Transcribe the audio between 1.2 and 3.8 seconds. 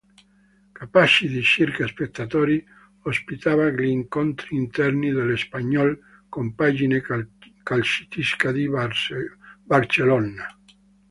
di circa spettatori, ospitava